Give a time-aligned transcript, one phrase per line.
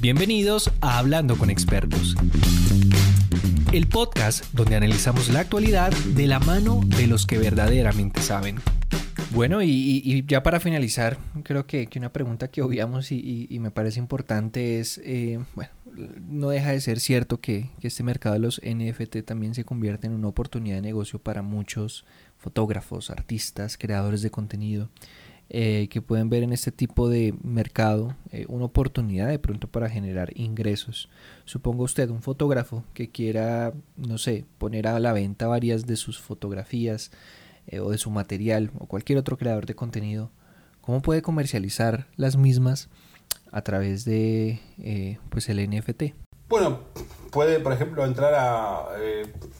[0.00, 2.14] Bienvenidos a Hablando con Expertos,
[3.72, 8.60] el podcast donde analizamos la actualidad de la mano de los que verdaderamente saben.
[9.32, 14.78] Bueno, y, ya para finalizar, creo que, una pregunta que obviamos y, me parece importante
[14.78, 15.70] es, eh, bueno,
[16.28, 20.06] no deja de ser cierto que, que, este mercado de los NFT también se convierte
[20.06, 22.04] en una oportunidad de negocio para muchos
[22.38, 24.90] fotógrafos, artistas, creadores de contenido.
[25.50, 29.88] Eh, que pueden ver en este tipo de mercado eh, una oportunidad de pronto para
[29.88, 31.08] generar ingresos.
[31.46, 36.20] Supongo usted, un fotógrafo que quiera, no sé, poner a la venta varias de sus
[36.20, 37.12] fotografías
[37.66, 40.30] eh, o de su material o cualquier otro creador de contenido,
[40.82, 42.90] ¿cómo puede comercializar las mismas
[43.50, 44.60] a través de
[45.30, 46.14] pues el NFT?
[46.50, 46.80] Bueno,
[47.30, 48.84] puede, por ejemplo, entrar a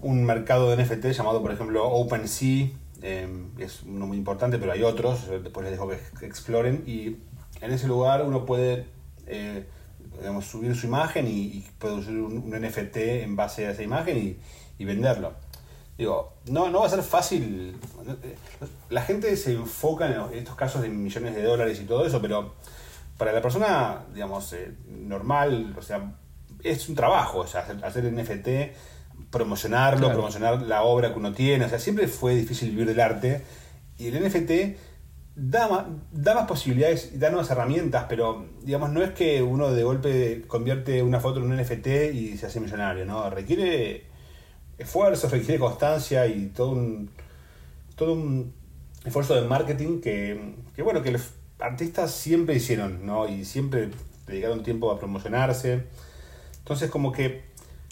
[0.00, 2.70] un mercado de NFT llamado, por ejemplo, OpenSea
[3.02, 6.82] Em, es uno muy importante, pero hay otros, después les dejo que exploren.
[6.86, 7.16] Y
[7.60, 8.86] en ese lugar uno puede
[9.26, 9.66] eh,
[10.42, 14.38] subir su imagen y, usar un, NFT en base a esa imagen
[14.78, 15.32] y, venderlo.
[15.98, 17.78] Digo, no, no va a ser fácil.
[18.90, 22.54] La gente se enfoca en estos casos de millones de dólares y todo eso, pero
[23.16, 26.12] para la persona, digamos, eh, normal, o sea,
[26.62, 28.48] es un trabajo, o hacer, hacer NFT
[29.30, 31.64] promocionarlo, promocionar la obra que uno tiene.
[31.64, 33.42] O sea, siempre fue difícil vivir del arte.
[33.98, 34.76] Y el NFT
[35.36, 39.70] da más, da más posibilidades y da nuevas herramientas, pero digamos, no es que uno
[39.70, 43.28] de golpe convierte una foto en un NFT y se hace millonario, ¿no?
[43.28, 44.04] Requiere
[44.78, 47.10] esfuerzo, requiere constancia y todo un,
[47.96, 48.54] todo un
[49.04, 53.28] esfuerzo de marketing que, que, bueno, que los artistas siempre hicieron, ¿no?
[53.28, 53.90] Y siempre
[54.26, 55.84] dedicaron tiempo a promocionarse.
[56.58, 57.44] Entonces, como que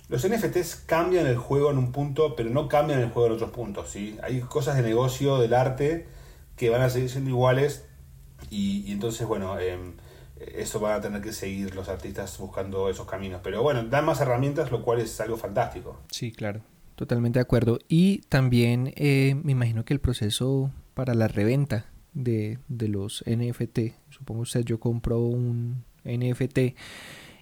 [0.09, 3.51] los NFTs cambian el juego en un punto, pero no cambian el juego en otros
[3.51, 3.91] puntos.
[3.91, 4.19] ¿sí?
[4.23, 6.07] Hay cosas de negocio, del arte,
[6.57, 7.87] que van a seguir siendo iguales
[8.51, 9.95] y, entonces, bueno, em,
[10.55, 13.41] eso van a tener que seguir los artistas buscando esos caminos.
[13.43, 15.99] Pero bueno, dan más herramientas, lo cual es algo fantástico.
[16.11, 16.61] Sí, claro,
[16.97, 17.79] totalmente de acuerdo.
[17.89, 23.95] Y también eh, me imagino que el proceso para la reventa de, de los NFT,
[24.11, 26.77] supongo usted, yo compro un NFT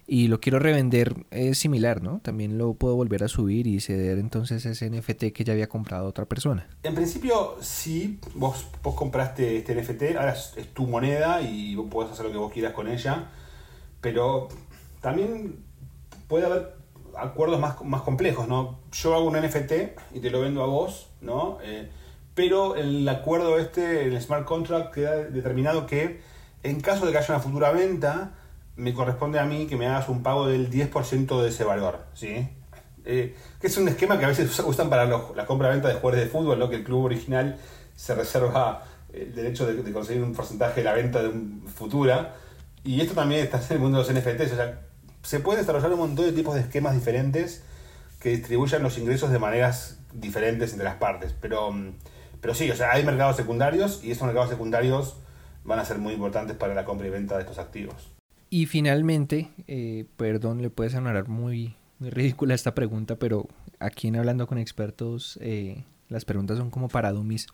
[0.05, 2.19] y lo quiero revender es similar, ¿no?
[2.19, 6.07] También lo puedo volver a subir y ceder entonces ese NFT que ya había comprado
[6.07, 6.67] otra persona.
[6.83, 12.11] En principio sí, vos, vos compraste este NFT, ahora es, tu moneda y vos podés
[12.11, 13.29] hacer lo que vos quieras con ella,
[14.01, 14.49] pero
[15.01, 15.63] también
[16.27, 16.75] puede haber
[17.17, 18.79] acuerdos más, más complejos, ¿no?
[18.91, 19.71] Yo hago un NFT
[20.13, 21.59] y te lo vendo a vos, ¿no?
[21.63, 21.89] Eh,
[22.35, 26.21] pero el acuerdo este, el smart contract, queda determinado que
[26.63, 28.33] en caso de que haya una futura venta,
[28.75, 32.49] me corresponde a mí que me hagas un pago del 10% de ese valor, ¿sí?
[33.05, 36.31] Eh, que es un esquema que a veces usan para la compra-venta de jugadores de
[36.31, 37.57] fútbol, que el club original
[37.95, 42.35] se reserva el derecho de, conseguir un porcentaje de la venta de un futura.
[42.83, 44.53] Y esto también está en el mundo de los NFTs.
[44.53, 44.81] O sea,
[45.21, 47.63] se puede desarrollar un montón de tipos de esquemas diferentes
[48.19, 51.33] que distribuyan los ingresos de maneras diferentes entre las partes.
[51.39, 51.93] Pero, mm,
[52.41, 55.17] pero sí, o sea, hay mercados secundarios y esos mercados secundarios
[55.63, 58.12] van a ser muy importantes para la compra y venta de estos activos.
[58.53, 63.47] Y finalmente, eh, perdón, le puede sonar muy, ridícula esta pregunta, pero
[63.79, 67.47] aquí en Hablando con Expertos, eh, las preguntas son como para dummies.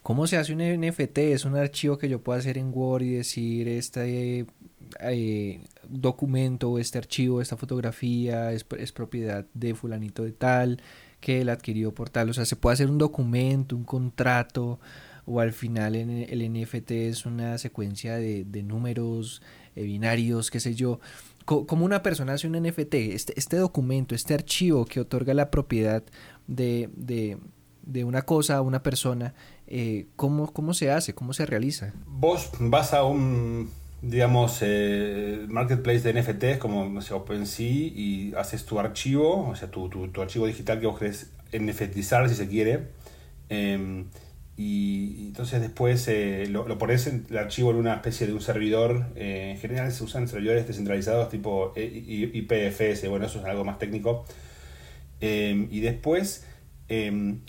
[0.00, 1.18] ¿Cómo se hace un NFT?
[1.18, 4.46] Es un archivo que yo puedo hacer en Word y decir este
[5.00, 10.80] eh, documento, este archivo, esta fotografía es, es, propiedad de fulanito de tal,
[11.18, 12.30] que él adquirió por tal.
[12.30, 14.78] O sea, se puede hacer un documento, un contrato,
[15.28, 19.42] o al final el NFT es una secuencia de, de números
[19.76, 21.00] eh, binarios, qué sé yo.
[21.44, 26.02] como una persona hace un NFT, este, este documento, este archivo que otorga la propiedad
[26.46, 29.34] de, de, una cosa a una persona,
[29.66, 31.14] eh, ¿cómo, ¿cómo, se hace?
[31.14, 31.92] ¿Cómo se realiza?
[32.06, 38.64] Vos vas a un, digamos, eh, marketplace de NFTs como no sé, OpenSea y haces
[38.64, 42.48] tu archivo, o sea, tu, tu, tu archivo digital que vos querés NFTizar si se
[42.48, 42.88] quiere.
[43.48, 44.06] Em,
[44.58, 49.06] y, entonces después eh, lo, pones en el archivo en una especie de un servidor.
[49.14, 54.24] Eh, en general se usan servidores descentralizados tipo IPFS, bueno, eso es algo más técnico.
[55.20, 56.44] Em, y después,
[56.88, 57.40] em,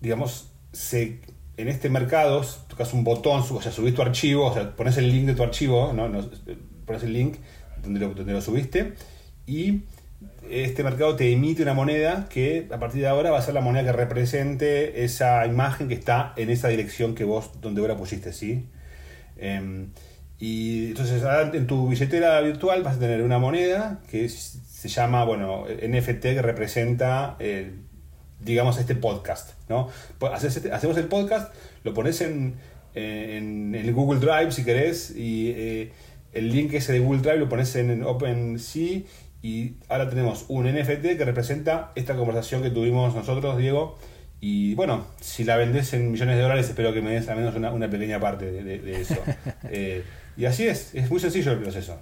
[0.00, 1.20] digamos, se,
[1.56, 5.08] en este mercado tocas un botón, o sea, subís tu archivo, o sea, pones el
[5.08, 6.10] link de tu archivo, ¿no?
[6.84, 7.36] pones el link
[7.80, 8.94] donde lo, donde lo subiste
[9.46, 9.82] y
[10.50, 13.60] este mercado te emite una moneda que a partir de ahora va a ser la
[13.60, 18.32] moneda que represente esa imagen que está en esa dirección que vos, donde ahora pusiste,
[18.32, 18.66] ¿sí?
[19.36, 19.90] Em,
[20.38, 21.22] y entonces
[21.52, 26.42] en tu billetera virtual vas a tener una moneda que se llama, bueno, NFT que
[26.42, 27.36] representa,
[28.40, 29.88] digamos, este podcast, ¿no?
[30.18, 32.54] Pues este, hacemos el podcast, lo pones en,
[32.94, 35.50] en, el Google Drive si querés y...
[35.50, 35.92] Eh,
[36.32, 39.00] el link ese de Google Drive lo pones en OpenSea
[39.42, 43.96] y ahora tenemos un NFT que representa esta conversación que tuvimos nosotros, Diego.
[44.40, 47.54] Y bueno, si la vendes en millones de dólares, espero que me des al menos
[47.56, 49.16] una, pequeña parte de, eso.
[49.70, 50.04] Eh,
[50.36, 51.98] y así es, es muy sencillo el proceso.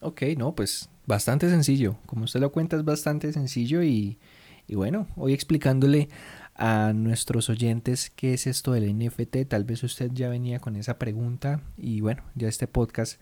[0.00, 1.96] Ok, no, pues bastante sencillo.
[2.06, 4.18] Como usted lo cuenta, es bastante sencillo y,
[4.66, 6.08] y bueno, hoy explicándole
[6.54, 9.48] a nuestros oyentes qué es esto del NFT.
[9.48, 13.20] Tal vez usted ya venía con esa pregunta y bueno, ya este podcast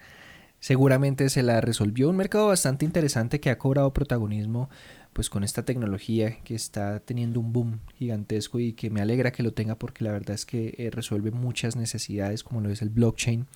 [0.63, 2.09] seguramente se la resolvió.
[2.09, 4.71] Un mercado bastante interesante que ha cobrado protagonismo
[5.13, 9.43] pues con esta tecnología que está teniendo un boom gigantesco y que me alegra que
[9.43, 12.91] lo tenga porque la verdad es que eh, resuelve muchas necesidades como lo es el
[12.91, 13.47] blockchain.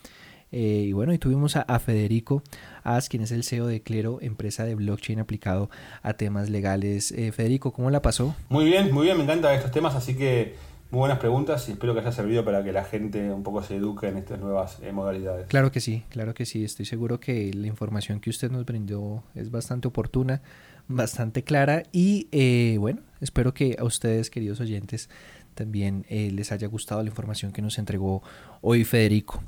[0.51, 2.43] Eh, y bueno, y tuvimos a, Federico
[2.83, 5.71] As, quien es el CEO de Clero, empresa de blockchain aplicado
[6.03, 7.13] a temas legales.
[7.13, 8.35] Eh, Federico, ¿cómo la pasó?
[8.49, 10.57] Muy bien, muy bien, me encantan estos temas, así que
[10.91, 13.77] muy buenas preguntas y espero que haya servido para que la gente un poco se
[13.77, 15.49] eduque en estas nuevas eh, modalidades.
[15.49, 16.65] Claro que sí, claro que sí.
[16.65, 20.43] Estoy seguro que la información que usted nos brindó es bastante oportuna,
[20.87, 25.11] bastante clara y eh, bueno, espero que a ustedes, queridos oyentes,
[25.55, 28.23] también eh, les haya gustado la información que nos entregó
[28.61, 29.43] hoy Federico.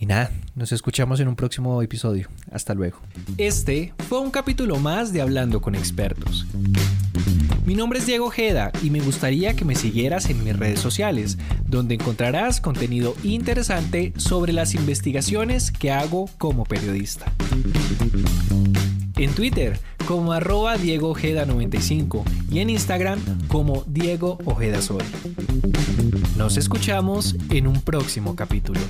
[0.00, 2.28] Y nada, nos escuchamos en un próximo episodio.
[2.52, 3.00] Hasta luego.
[3.36, 6.46] Este fue un capítulo más de Hablando con Expertos.
[7.68, 11.36] Mi nombre es Diego Ojeda y me gustaría que me siguieras en mis redes sociales,
[11.66, 17.30] donde encontrarás contenido interesante sobre las investigaciones que hago como periodista.
[19.18, 25.04] En Twitter como arroba Diego Ojeda 95 y en Instagram como Diego Ojeda Soy.
[26.38, 28.80] Nos escuchamos en un próximo capítulo.